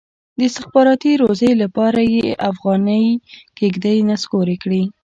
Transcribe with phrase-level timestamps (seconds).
[0.37, 3.03] د استخباراتي روزۍ لپاره یې افغاني
[3.57, 4.83] کېږدۍ نسکورې کړي.